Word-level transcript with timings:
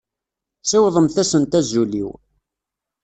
Siwḍemt-asent 0.69 1.57
azul-iw. 1.59 2.09